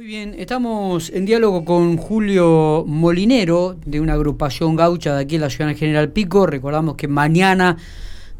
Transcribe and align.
Muy 0.00 0.06
bien, 0.06 0.34
estamos 0.38 1.10
en 1.10 1.26
diálogo 1.26 1.62
con 1.62 1.98
Julio 1.98 2.84
Molinero 2.86 3.76
de 3.84 4.00
una 4.00 4.14
agrupación 4.14 4.74
gaucha 4.74 5.14
de 5.14 5.24
aquí 5.24 5.34
en 5.34 5.42
la 5.42 5.50
ciudad 5.50 5.76
General 5.76 6.08
Pico. 6.08 6.46
Recordamos 6.46 6.94
que 6.94 7.06
mañana 7.06 7.76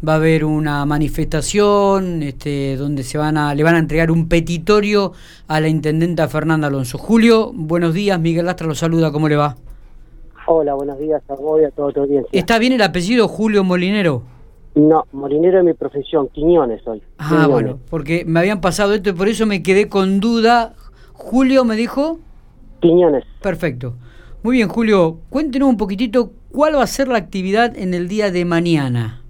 va 0.08 0.14
a 0.14 0.16
haber 0.16 0.46
una 0.46 0.86
manifestación 0.86 2.22
este, 2.22 2.76
donde 2.76 3.02
se 3.02 3.18
van 3.18 3.36
a, 3.36 3.54
le 3.54 3.62
van 3.62 3.74
a 3.74 3.78
entregar 3.78 4.10
un 4.10 4.26
petitorio 4.26 5.12
a 5.48 5.60
la 5.60 5.68
intendenta 5.68 6.28
Fernanda 6.28 6.68
Alonso. 6.68 6.96
Julio, 6.96 7.52
buenos 7.52 7.92
días, 7.92 8.18
Miguel 8.18 8.46
Lastra 8.46 8.66
lo 8.66 8.74
saluda, 8.74 9.12
¿cómo 9.12 9.28
le 9.28 9.36
va? 9.36 9.54
Hola, 10.46 10.72
buenos 10.72 10.98
días 10.98 11.20
a 11.28 11.34
vos 11.34 11.60
y 11.60 11.66
a 11.66 11.70
todo 11.72 11.92
tu 11.92 12.00
audiencia. 12.00 12.30
¿Está 12.32 12.58
bien 12.58 12.72
el 12.72 12.80
apellido 12.80 13.28
Julio 13.28 13.64
Molinero? 13.64 14.22
No, 14.76 15.04
Molinero 15.12 15.58
es 15.58 15.64
mi 15.66 15.74
profesión, 15.74 16.28
Quiñones 16.28 16.80
soy. 16.82 17.02
Ah, 17.18 17.26
Quiñones. 17.28 17.48
bueno, 17.50 17.78
porque 17.90 18.24
me 18.24 18.40
habían 18.40 18.62
pasado 18.62 18.94
esto 18.94 19.10
y 19.10 19.12
por 19.12 19.28
eso 19.28 19.44
me 19.44 19.62
quedé 19.62 19.90
con 19.90 20.20
duda. 20.20 20.74
Julio 21.20 21.64
me 21.64 21.76
dijo, 21.76 22.18
Quiñones. 22.80 23.24
perfecto. 23.42 23.94
Muy 24.42 24.56
bien, 24.56 24.68
Julio, 24.68 25.18
cuéntenos 25.28 25.68
un 25.68 25.76
poquitito 25.76 26.32
cuál 26.50 26.76
va 26.76 26.82
a 26.82 26.86
ser 26.86 27.08
la 27.08 27.18
actividad 27.18 27.76
en 27.76 27.92
el 27.92 28.08
día 28.08 28.30
de 28.30 28.44
mañana. 28.46 29.22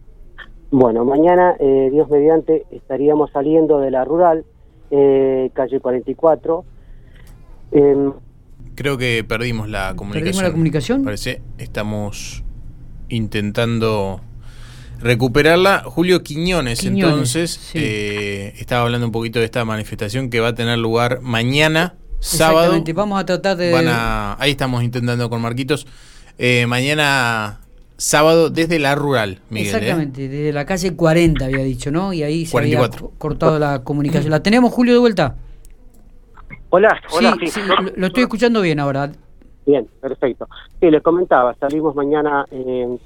Bueno, 0.71 1.05
mañana, 1.05 1.57
eh, 1.59 1.89
Dios 1.91 2.09
mediante, 2.09 2.65
estaríamos 2.71 3.31
saliendo 3.33 3.81
de 3.81 3.91
la 3.91 4.05
rural, 4.05 4.45
eh, 4.93 5.51
calle 5.53 5.81
44. 5.81 6.65
em, 7.73 8.13
Creo 8.77 8.97
que 8.97 9.25
perdimos 9.29 9.69
la 9.69 9.95
comunicación. 9.97 10.25
¿Perdimos 10.25 10.43
la 10.45 10.51
comunicación? 10.53 11.05
Parece. 11.05 11.43
Estamos 11.59 12.45
intentando 13.09 14.21
recuperarla. 15.01 15.83
Julio 15.85 16.23
Quiñones, 16.23 16.81
Quiñones, 16.81 17.05
entonces, 17.11 17.51
sí. 17.51 17.79
eh, 17.81 18.55
estaba 18.59 18.83
hablando 18.83 19.07
un 19.07 19.13
poquito 19.13 19.39
de 19.39 19.45
esta 19.47 19.65
manifestación 19.65 20.31
que 20.31 20.41
va 20.41 20.49
a 20.49 20.55
tener 20.55 20.79
lugar 20.79 21.21
mañana, 21.23 21.95
sábado. 22.21 22.59
Exactamente, 22.61 22.93
vamos 22.93 23.21
a 23.21 23.25
tratar 23.27 23.57
de... 23.57 23.73
Van 23.73 23.89
a, 23.89 24.37
ahí 24.41 24.53
estamos 24.53 24.83
intentando 24.83 25.29
con 25.31 25.41
Marquitos. 25.43 25.87
Eh, 26.39 26.67
mañana, 26.67 27.61
sábado, 27.97 28.51
desde 28.51 28.79
la 28.79 28.95
rural, 28.95 29.41
Miguel. 29.51 29.67
¿eh? 29.75 29.77
Exactamente, 29.79 30.29
desde 30.29 30.53
la 30.53 30.65
calle 30.67 30.95
40 30.97 31.45
había 31.45 31.59
dicho, 31.65 31.91
¿no? 31.91 32.13
Y 32.13 32.23
ahí 32.23 32.47
se 32.47 32.53
44. 32.53 32.97
había 32.99 33.09
co- 33.11 33.15
cortado 33.19 33.59
la 33.59 33.83
comunicación. 33.85 34.31
¿La 34.31 34.43
tenemos, 34.43 34.73
Julio, 34.73 34.93
de 34.95 35.01
vuelta? 35.01 35.37
Hola, 36.71 37.01
hola. 37.11 37.37
sí, 37.41 37.49
sí, 37.49 37.61
lo, 37.67 37.91
lo 37.97 38.07
estoy 38.07 38.23
escuchando 38.23 38.61
bien 38.61 38.79
ahora. 38.79 39.11
Bien, 39.67 39.87
perfecto. 40.01 40.49
Sí, 40.81 40.91
les 40.91 41.03
comentaba, 41.03 41.55
salimos 41.59 41.95
mañana 41.95 42.45
eh, 42.51 42.97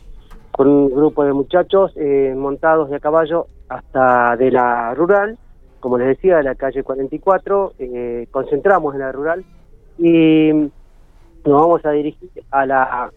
con 0.56 0.68
un 0.68 0.88
grupo 0.88 1.24
de 1.24 1.32
muchachos 1.32 1.92
eh, 1.96 2.32
montados 2.36 2.88
de 2.88 2.96
a 2.96 3.00
caballo 3.00 3.48
hasta 3.68 4.36
de 4.36 4.52
la 4.52 4.94
rural, 4.94 5.36
como 5.80 5.98
les 5.98 6.08
decía, 6.08 6.36
de 6.36 6.44
la 6.44 6.54
calle 6.54 6.84
44, 6.84 7.72
eh, 7.78 8.28
concentramos 8.30 8.94
en 8.94 9.00
la 9.00 9.10
rural 9.10 9.44
y 9.98 10.52
nos 10.52 10.72
vamos 11.44 11.84
a 11.84 11.90
dirigir 11.90 12.30
a 12.52 12.66
la 12.66 13.10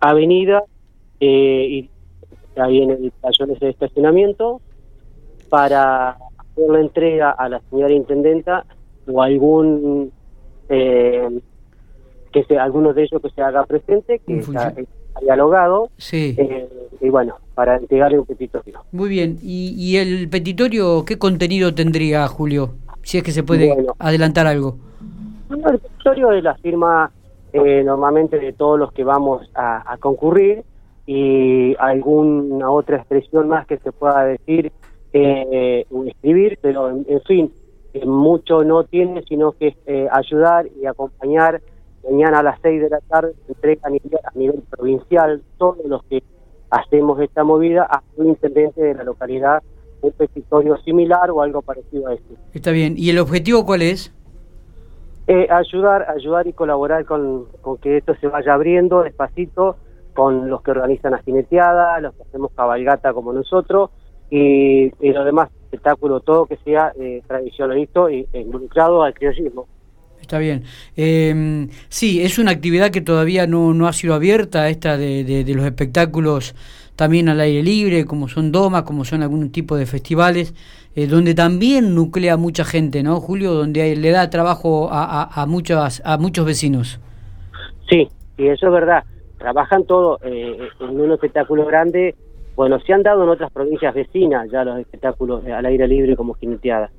avenida 0.00 0.64
eh, 1.20 1.66
y 1.70 1.90
ahí 2.60 2.82
en 2.82 2.90
el 2.90 3.12
tallón 3.20 3.52
ese 3.52 3.66
de 3.66 3.70
estacionamiento 3.70 4.60
para 5.48 6.10
hacer 6.10 6.70
la 6.70 6.80
entrega 6.80 7.30
a 7.30 7.48
la 7.48 7.60
señora 7.70 7.92
intendenta 7.92 8.64
o 9.06 9.22
algún 9.22 10.12
eh, 10.68 11.40
que 12.32 12.44
sea 12.44 12.64
alguno 12.64 12.92
de 12.92 13.04
ellos 13.04 13.22
que 13.22 13.30
se 13.30 13.42
haga 13.42 13.64
presente 13.64 14.18
que 14.18 14.38
está 14.38 14.74
dialogado 15.20 15.90
Sí, 15.96 16.34
eh, 16.38 16.68
y 17.00 17.08
bueno 17.08 17.36
para 17.54 17.76
entregarle 17.76 18.18
un 18.18 18.26
petitorio 18.26 18.80
muy 18.92 19.08
bien. 19.08 19.38
¿Y, 19.42 19.74
y 19.76 19.96
el 19.96 20.28
petitorio 20.28 21.04
qué 21.04 21.18
contenido 21.18 21.74
tendría, 21.74 22.26
Julio? 22.28 22.74
Si 23.02 23.18
es 23.18 23.24
que 23.24 23.32
se 23.32 23.42
puede 23.42 23.72
Bueno. 23.72 23.94
adelantar 23.98 24.46
algo. 24.46 24.76
Bueno, 25.48 25.70
el 25.70 25.78
petitorio 25.78 26.32
es 26.32 26.44
la 26.44 26.54
firma 26.56 27.10
eh, 27.52 27.82
normalmente 27.84 28.38
de 28.38 28.52
todos 28.52 28.78
los 28.78 28.92
que 28.92 29.02
vamos 29.04 29.50
a, 29.54 29.90
a 29.92 29.96
concurrir 29.96 30.62
y 31.06 31.74
alguna 31.78 32.70
otra 32.70 32.98
expresión 32.98 33.48
más 33.48 33.66
que 33.66 33.78
se 33.78 33.90
pueda 33.92 34.24
decir 34.24 34.70
eh, 35.14 35.86
o 35.90 36.04
escribir, 36.04 36.58
pero 36.60 36.90
en, 36.90 37.06
en 37.08 37.20
fin, 37.22 37.52
mucho 38.04 38.62
no 38.62 38.84
tiene, 38.84 39.22
sino 39.26 39.52
que 39.52 39.68
es 39.68 39.76
eh, 39.86 40.06
ayudar 40.12 40.66
y 40.80 40.84
acompañar. 40.86 41.60
Mañana 42.04 42.40
a 42.40 42.42
las 42.42 42.60
seis 42.62 42.80
de 42.80 42.90
la 42.90 43.00
tarde 43.00 43.34
se 43.46 43.52
entrega 43.52 43.82
a 43.84 43.90
nivel, 43.90 44.18
a 44.24 44.38
nivel 44.38 44.62
provincial 44.70 45.42
todos 45.58 45.84
los 45.84 46.02
que 46.04 46.22
hacemos 46.70 47.20
esta 47.20 47.44
movida 47.44 47.84
a 47.84 48.02
un 48.16 48.28
intendente 48.28 48.82
de 48.82 48.94
la 48.94 49.04
localidad 49.04 49.62
un 50.00 50.12
petitorio 50.12 50.76
similar 50.78 51.30
o 51.30 51.42
algo 51.42 51.62
parecido 51.62 52.08
a 52.08 52.14
este. 52.14 52.34
Está 52.52 52.70
bien. 52.70 52.94
¿Y 52.96 53.10
el 53.10 53.18
objetivo 53.18 53.66
cuál 53.66 53.82
es? 53.82 54.14
Eh, 55.26 55.48
ayudar, 55.50 56.06
ayudar 56.08 56.46
y 56.46 56.52
colaborar 56.52 57.04
con, 57.04 57.46
con 57.60 57.78
que 57.78 57.98
esto 57.98 58.14
se 58.20 58.28
vaya 58.28 58.54
abriendo 58.54 59.02
despacito 59.02 59.76
con 60.14 60.48
los 60.48 60.62
que 60.62 60.70
organizan 60.70 61.12
la 61.12 61.18
jineteada, 61.18 62.00
los 62.00 62.14
que 62.14 62.22
hacemos 62.22 62.50
cabalgata 62.52 63.12
como 63.12 63.32
nosotros 63.32 63.90
y, 64.30 64.92
y 65.04 65.12
lo 65.12 65.24
demás 65.24 65.50
espectáculo, 65.64 66.20
todo 66.20 66.46
que 66.46 66.56
sea 66.64 66.92
eh, 66.98 67.22
tradicionalista 67.26 68.10
y 68.10 68.26
involucrado 68.32 69.02
al 69.02 69.12
criollismo. 69.12 69.66
Está 70.20 70.38
bien. 70.38 70.64
Eh, 70.96 71.68
sí, 71.88 72.20
es 72.20 72.38
una 72.38 72.50
actividad 72.50 72.90
que 72.90 73.00
todavía 73.00 73.46
no, 73.46 73.72
no 73.74 73.86
ha 73.88 73.92
sido 73.92 74.14
abierta, 74.14 74.68
esta 74.68 74.96
de, 74.98 75.24
de- 75.24 75.54
los 75.54 75.64
espectáculos 75.64 76.54
también 76.96 77.28
al 77.28 77.40
aire 77.40 77.62
libre, 77.62 78.04
como 78.04 78.28
son 78.28 78.50
domas, 78.52 78.82
como 78.82 79.04
son 79.04 79.22
algún 79.22 79.50
tipo 79.50 79.76
de 79.76 79.86
festivales, 79.86 80.52
eh, 80.96 81.06
donde 81.06 81.34
también 81.34 81.94
nuclea 81.94 82.36
mucha 82.36 82.64
gente, 82.64 83.02
¿no, 83.02 83.20
Julio? 83.20 83.54
Donde 83.54 83.80
hay- 83.82 83.96
le 83.96 84.10
da 84.10 84.28
trabajo 84.30 84.88
a, 84.90 85.22
a, 85.42 85.46
muchas, 85.46 86.02
a 86.04 86.18
muchos 86.18 86.44
vecinos. 86.44 86.98
Sí, 87.88 88.08
y 88.36 88.48
eso 88.48 88.66
es 88.66 88.72
verdad. 88.72 89.04
Trabajan 89.38 89.84
todo 89.84 90.18
eh, 90.24 90.58
en 90.80 91.00
un 91.00 91.12
espectáculo 91.12 91.64
grande. 91.64 92.16
Bueno, 92.56 92.80
se 92.80 92.92
han 92.92 93.04
dado 93.04 93.22
en 93.22 93.28
otras 93.30 93.52
provincias 93.52 93.94
vecinas 93.94 94.50
ya 94.50 94.64
los 94.64 94.78
espectáculos 94.80 95.46
eh, 95.46 95.52
al 95.52 95.64
aire 95.64 95.86
libre 95.86 96.16
como 96.16 96.34
jineteadas. 96.34 96.90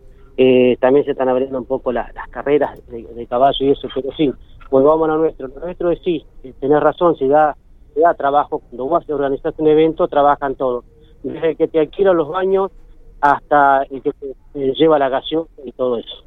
Eh, 0.41 0.77
también 0.79 1.03
se 1.03 1.11
están 1.11 1.27
abriendo 1.27 1.57
un 1.57 1.65
poco 1.65 1.91
la- 1.91 2.09
las 2.15 2.29
carreras 2.29 2.79
de, 2.87 3.27
caballo 3.27 3.57
y 3.59 3.71
eso, 3.71 3.89
pero 3.93 4.09
sí, 4.15 4.31
volvamos 4.71 5.09
a 5.09 5.11
lo 5.11 5.17
nuestro. 5.17 5.49
Nuestro 5.49 5.91
es 5.91 5.99
sí, 6.01 6.23
eh, 6.45 6.53
tenés 6.61 6.79
razón, 6.79 7.17
se 7.17 7.27
da, 7.27 7.57
se 7.93 7.99
da 7.99 8.13
trabajo. 8.13 8.59
Cuando 8.59 8.85
vos 8.85 9.03
organizás 9.09 9.53
un 9.57 9.67
evento, 9.67 10.07
trabajan 10.07 10.55
todos. 10.55 10.85
Desde 11.23 11.49
el 11.49 11.57
que 11.57 11.67
te 11.67 11.79
alquila 11.81 12.13
los 12.13 12.29
baños 12.29 12.71
hasta 13.19 13.83
el 13.91 14.01
que 14.01 14.13
te 14.13 14.73
lleva 14.75 14.97
la 14.97 15.09
gaseosa 15.09 15.51
y 15.65 15.73
todo 15.73 15.97
eso. 15.97 16.23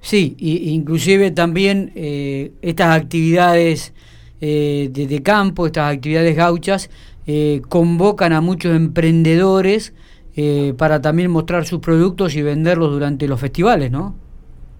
Sí, 0.00 0.34
y, 0.38 0.70
inclusive 0.70 1.30
también 1.30 1.92
eh, 1.96 2.52
estas 2.62 2.98
actividades 2.98 3.92
eh, 4.40 4.88
de, 4.90 5.06
de 5.06 5.22
campo, 5.22 5.66
estas 5.66 5.92
actividades 5.94 6.34
gauchas, 6.34 6.88
eh, 7.26 7.60
convocan 7.68 8.32
a 8.32 8.40
muchos 8.40 8.74
emprendedores 8.74 9.92
eh, 10.40 10.72
para 10.78 11.02
también 11.02 11.32
mostrar 11.32 11.64
sus 11.64 11.80
productos 11.80 12.36
y 12.36 12.42
venderlos 12.42 12.92
durante 12.92 13.26
los 13.26 13.40
festivales, 13.40 13.90
¿no? 13.90 14.14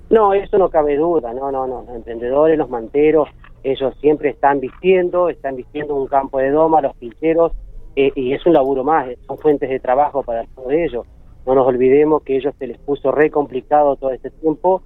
No, 0.09 0.33
eso 0.33 0.57
no 0.57 0.69
cabe 0.69 0.97
duda, 0.97 1.35
no, 1.35 1.51
no, 1.51 1.67
no. 1.67 1.83
Los 1.85 1.97
emprendedores, 1.97 2.57
los 2.57 2.71
manteros, 2.71 3.29
ellos 3.65 3.93
siempre 4.01 4.29
están 4.29 4.61
vistiendo, 4.61 5.29
están 5.29 5.57
vistiendo 5.57 5.97
un 5.97 6.07
campo 6.07 6.39
de 6.39 6.51
doma, 6.51 6.81
los 6.81 6.95
pincheros, 6.99 7.51
eh, 7.97 8.13
y 8.15 8.35
es 8.35 8.47
un 8.47 8.53
laburo 8.53 8.85
más, 8.85 9.09
son 9.27 9.37
fuentes 9.39 9.69
de 9.69 9.81
trabajo 9.81 10.23
para 10.23 10.45
todos 10.45 10.71
ellos. 10.71 11.05
No 11.45 11.57
nos 11.57 11.67
olvidemos 11.67 12.23
que 12.23 12.37
ellos 12.37 12.55
se 12.57 12.69
les 12.69 12.79
puso 12.79 13.11
re 13.11 13.29
complicado 13.29 13.97
todo 13.97 14.13
este 14.13 14.31
tiempo, 14.31 14.83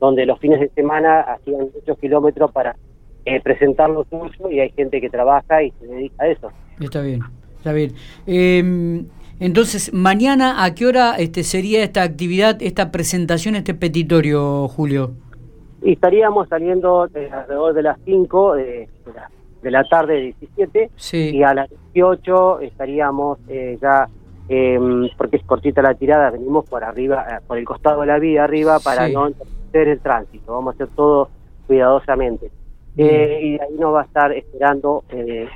donde 0.00 0.26
los 0.26 0.40
fines 0.40 0.58
de 0.58 0.70
semana 0.70 1.20
hacían 1.20 1.70
muchos 1.72 1.96
kilómetros 2.00 2.50
para 2.50 2.74
eh, 3.26 3.40
presentar 3.40 3.90
lo 3.90 4.02
suyo 4.02 4.50
y 4.50 4.58
hay 4.58 4.70
gente 4.70 5.00
que 5.00 5.08
trabaja 5.08 5.62
y 5.62 5.70
se 5.78 5.86
dedica 5.86 6.24
a 6.24 6.26
eso. 6.26 6.50
Está 6.80 7.00
bien, 7.02 7.20
está 7.58 7.72
bien. 7.72 7.92
Eh, 8.26 9.04
entonces, 9.40 9.92
mañana, 9.92 10.64
¿a 10.64 10.74
qué 10.74 10.86
hora 10.86 11.14
este, 11.18 11.42
sería 11.44 11.82
esta 11.84 12.02
actividad, 12.02 12.56
esta 12.62 12.90
presentación, 12.90 13.54
este 13.56 13.74
petitorio, 13.74 14.68
Julio? 14.68 15.12
Y 15.82 15.92
estaríamos 15.92 16.48
saliendo 16.48 17.06
de 17.08 17.30
alrededor 17.30 17.74
de 17.74 17.82
las 17.82 17.98
5 18.04 18.54
de, 18.54 18.64
de 18.64 19.12
la, 19.14 19.30
de 19.62 19.70
la 19.70 19.84
tarde 19.84 20.14
del 20.14 20.34
17 20.40 20.90
Sí. 20.96 21.30
y 21.36 21.42
a 21.42 21.54
las 21.54 21.68
18 21.92 22.60
estaríamos 22.60 23.38
eh, 23.48 23.76
ya, 23.80 24.08
eh, 24.48 24.78
porque 25.18 25.36
es 25.36 25.44
cortita 25.44 25.82
la 25.82 25.94
tirada, 25.94 26.30
venimos 26.30 26.64
por 26.68 26.82
arriba, 26.82 27.26
eh, 27.30 27.40
por 27.46 27.58
el 27.58 27.64
costado 27.64 28.00
de 28.00 28.06
la 28.06 28.18
vía 28.18 28.44
arriba 28.44 28.78
para 28.80 29.06
Sí. 29.06 29.12
no 29.12 29.28
interrumpir 29.28 29.88
el 29.88 30.00
tránsito, 30.00 30.52
vamos 30.52 30.72
a 30.72 30.74
hacer 30.76 30.88
todo 30.96 31.28
cuidadosamente. 31.66 32.50
Eh, 32.96 33.40
y 33.42 33.52
ahí 33.60 33.74
nos 33.78 33.94
va 33.94 34.00
a 34.00 34.04
estar 34.04 34.32
esperando 34.32 35.04
eh, 35.10 35.46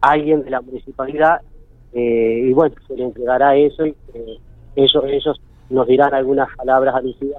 alguien 0.00 0.44
de 0.44 0.50
la 0.50 0.60
municipalidad 0.60 1.40
eh, 1.92 2.46
y 2.48 2.52
bueno, 2.52 2.74
se 2.86 2.94
le 2.94 3.04
entregará 3.04 3.56
eso 3.56 3.86
y 3.86 3.94
eh, 4.14 4.38
ellos, 4.76 5.04
ellos 5.06 5.40
nos 5.70 5.86
dirán 5.86 6.12
algunas 6.14 6.48
palabras 6.56 6.94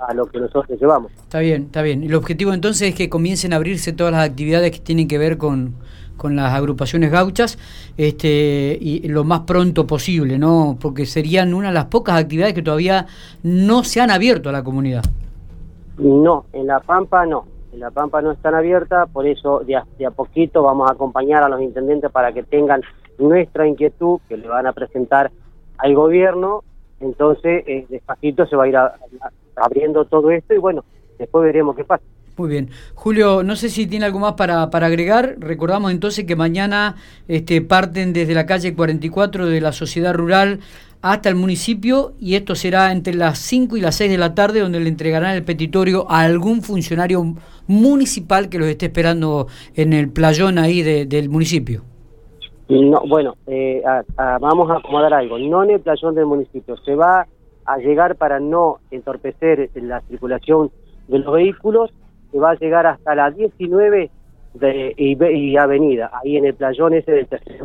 a 0.07 0.13
lo 0.13 0.25
que 0.25 0.39
nosotros 0.39 0.79
llevamos. 0.79 1.11
Está 1.11 1.39
bien, 1.39 1.63
está 1.63 1.81
bien. 1.81 2.03
El 2.03 2.15
objetivo 2.15 2.53
entonces 2.53 2.89
es 2.89 2.95
que 2.95 3.09
comiencen 3.09 3.53
a 3.53 3.57
abrirse 3.57 3.93
todas 3.93 4.13
las 4.13 4.27
actividades 4.27 4.71
que 4.71 4.79
tienen 4.79 5.07
que 5.07 5.17
ver 5.17 5.37
con, 5.37 5.75
con 6.17 6.35
las 6.35 6.53
agrupaciones 6.53 7.11
gauchas 7.11 7.57
este, 7.97 8.77
y 8.79 9.07
lo 9.07 9.23
más 9.23 9.41
pronto 9.41 9.85
posible, 9.85 10.37
¿no? 10.37 10.77
Porque 10.79 11.05
serían 11.05 11.53
una 11.53 11.69
de 11.69 11.73
las 11.73 11.85
pocas 11.85 12.19
actividades 12.19 12.53
que 12.53 12.61
todavía 12.61 13.07
no 13.43 13.83
se 13.83 14.01
han 14.01 14.11
abierto 14.11 14.49
a 14.49 14.51
la 14.53 14.63
comunidad. 14.63 15.03
No, 15.97 16.45
en 16.53 16.67
La 16.67 16.79
Pampa 16.79 17.25
no. 17.25 17.45
En 17.73 17.79
La 17.79 17.91
Pampa 17.91 18.21
no 18.21 18.31
están 18.31 18.53
abiertas, 18.53 19.09
por 19.11 19.25
eso 19.27 19.61
de 19.65 19.75
a, 19.75 19.85
de 19.97 20.05
a 20.05 20.11
poquito 20.11 20.63
vamos 20.63 20.89
a 20.89 20.93
acompañar 20.93 21.43
a 21.43 21.49
los 21.49 21.61
intendentes 21.61 22.11
para 22.11 22.31
que 22.31 22.43
tengan 22.43 22.81
nuestra 23.21 23.67
inquietud 23.67 24.19
que 24.27 24.37
le 24.37 24.47
van 24.47 24.67
a 24.67 24.73
presentar 24.73 25.31
al 25.77 25.95
gobierno. 25.95 26.63
Entonces, 26.99 27.63
eh, 27.67 27.85
despacito 27.89 28.45
se 28.45 28.55
va 28.55 28.65
a 28.65 28.67
ir 28.67 28.77
a- 28.77 28.93
abriendo 29.55 30.05
todo 30.05 30.31
esto 30.31 30.53
y 30.53 30.57
bueno, 30.57 30.83
después 31.17 31.43
veremos 31.45 31.75
qué 31.75 31.83
pasa. 31.83 32.03
Muy 32.37 32.49
bien. 32.49 32.69
Julio, 32.95 33.43
no 33.43 33.55
sé 33.55 33.69
si 33.69 33.85
tiene 33.87 34.05
algo 34.05 34.19
más 34.19 34.33
para, 34.33 34.63
agregar. 34.63 35.35
Recordamos 35.39 35.91
entonces 35.91 36.25
que 36.25 36.35
mañana 36.35 36.95
este, 37.27 37.61
parten 37.61 38.13
desde 38.13 38.33
la 38.33 38.45
calle 38.45 38.73
44 38.73 39.45
de 39.47 39.61
la 39.61 39.71
sociedad 39.73 40.13
rural 40.13 40.59
hasta 41.01 41.29
el 41.29 41.35
municipio 41.35 42.13
y 42.19 42.35
esto 42.35 42.55
será 42.55 42.91
entre 42.91 43.15
las 43.15 43.37
5 43.39 43.75
y 43.75 43.81
las 43.81 43.95
6 43.95 44.09
de 44.09 44.17
la 44.17 44.33
tarde 44.33 44.59
donde 44.61 44.79
le 44.79 44.87
entregarán 44.89 45.35
el 45.35 45.43
petitorio 45.43 46.09
a 46.09 46.21
algún 46.21 46.61
funcionario 46.61 47.35
municipal 47.67 48.49
que 48.49 48.59
los 48.59 48.67
esté 48.67 48.85
esperando 48.87 49.47
en 49.75 49.93
el 49.93 50.09
playón 50.09 50.57
ahí 50.57 50.81
de- 50.83 51.05
del 51.05 51.29
municipio. 51.29 51.83
No, 52.79 53.01
bueno, 53.07 53.35
eh, 53.47 53.81
a- 53.85 54.03
a- 54.17 54.37
vamos 54.39 54.69
a 54.71 54.77
acomodar 54.77 55.13
algo. 55.13 55.37
No 55.37 55.63
en 55.63 55.71
el 55.71 55.79
playón 55.81 56.15
del 56.15 56.25
municipio. 56.25 56.77
Se 56.77 56.95
va 56.95 57.27
a 57.65 57.77
llegar 57.77 58.15
para 58.15 58.39
no 58.39 58.77
entorpecer 58.91 59.69
la 59.75 60.01
circulación 60.01 60.71
de 61.07 61.19
los 61.19 61.33
vehículos. 61.33 61.91
Se 62.31 62.39
va 62.39 62.51
a 62.51 62.55
llegar 62.55 62.87
hasta 62.87 63.13
la 63.15 63.29
19 63.31 64.09
de, 64.53 64.93
y, 64.97 65.21
y 65.23 65.57
Avenida, 65.57 66.11
ahí 66.23 66.37
en 66.37 66.45
el 66.45 66.53
playón 66.55 66.93
ese 66.93 67.11
del 67.11 67.27
tercer 67.27 67.59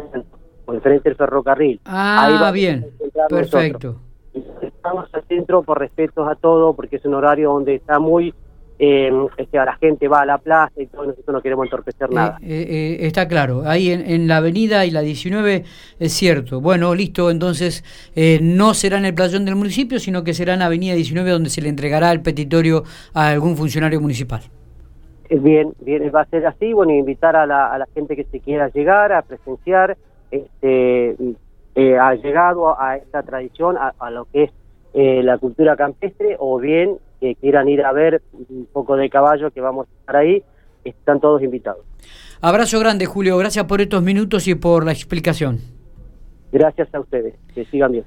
por 0.64 0.74
enfrente 0.74 1.08
del 1.08 1.16
ferrocarril. 1.16 1.80
Ahí 1.84 2.32
Ah, 2.34 2.38
vamos 2.40 2.52
bien. 2.54 2.78
a 2.78 2.82
concentrar 2.98 3.28
Perfecto. 3.28 3.88
nosotros. 3.88 4.62
Estamos 4.62 5.08
al 5.14 5.22
centro 5.24 5.62
por 5.62 5.78
respeto 5.78 6.24
a 6.28 6.34
todo, 6.34 6.74
porque 6.74 6.96
es 6.96 7.04
un 7.04 7.14
horario 7.14 7.52
donde 7.52 7.76
está 7.76 7.98
muy. 7.98 8.34
Eh, 8.78 9.10
este, 9.38 9.56
la 9.56 9.76
gente 9.76 10.06
va 10.06 10.20
a 10.20 10.26
la 10.26 10.38
plaza 10.38 10.80
y 10.80 10.86
todo, 10.86 11.06
nosotros 11.06 11.32
no 11.34 11.40
queremos 11.40 11.64
entorpecer 11.64 12.10
nada. 12.10 12.38
Eh, 12.42 12.46
eh, 12.46 12.66
eh, 12.68 13.06
está 13.06 13.26
claro, 13.26 13.62
ahí 13.64 13.90
en, 13.90 14.02
en 14.02 14.28
la 14.28 14.36
avenida 14.36 14.84
y 14.84 14.90
la 14.90 15.00
19 15.00 15.64
es 15.98 16.12
cierto. 16.12 16.60
Bueno, 16.60 16.94
listo, 16.94 17.30
entonces 17.30 17.84
eh, 18.14 18.38
no 18.42 18.74
será 18.74 18.98
en 18.98 19.06
el 19.06 19.14
playón 19.14 19.46
del 19.46 19.56
municipio, 19.56 19.98
sino 19.98 20.24
que 20.24 20.34
será 20.34 20.54
en 20.54 20.62
avenida 20.62 20.94
19 20.94 21.30
donde 21.30 21.48
se 21.48 21.62
le 21.62 21.70
entregará 21.70 22.12
el 22.12 22.20
petitorio 22.20 22.84
a 23.14 23.28
algún 23.28 23.56
funcionario 23.56 24.00
municipal. 24.00 24.42
Eh, 25.30 25.38
Bien, 25.38 25.72
bien, 25.80 26.10
va 26.14 26.20
a 26.22 26.26
ser 26.26 26.46
así, 26.46 26.72
bueno, 26.72 26.92
invitar 26.92 27.34
a 27.34 27.46
la, 27.46 27.72
a 27.72 27.78
la 27.78 27.86
gente 27.94 28.14
que 28.14 28.24
se 28.24 28.40
quiera 28.40 28.68
llegar 28.68 29.12
a 29.12 29.22
presenciar, 29.22 29.96
este, 30.30 31.16
eh, 31.74 31.98
ha 31.98 32.14
llegado 32.14 32.78
a, 32.78 32.96
esta 32.96 33.22
tradición, 33.22 33.76
a, 33.76 33.94
a 33.98 34.10
lo 34.10 34.26
que 34.26 34.44
es 34.44 34.50
eh, 34.94 35.22
la 35.22 35.38
cultura 35.38 35.76
campestre, 35.76 36.36
o 36.38 36.58
bien 36.58 36.98
que 37.26 37.40
quieran 37.40 37.68
ir 37.68 37.82
a 37.84 37.92
ver 37.92 38.22
un 38.48 38.66
poco 38.72 38.96
de 38.96 39.10
caballo 39.10 39.50
que 39.50 39.60
vamos 39.60 39.88
a 39.88 40.00
estar 40.00 40.16
ahí, 40.16 40.42
están 40.84 41.20
todos 41.20 41.42
invitados. 41.42 41.84
Abrazo 42.40 42.78
grande, 42.78 43.06
Julio, 43.06 43.36
gracias 43.38 43.64
por 43.64 43.80
estos 43.80 44.02
minutos 44.02 44.46
y 44.46 44.54
por 44.54 44.84
la 44.84 44.92
explicación. 44.92 45.58
Gracias 46.52 46.88
a 46.94 47.00
ustedes, 47.00 47.34
que 47.54 47.64
sigan 47.66 47.92
bien. 47.92 48.04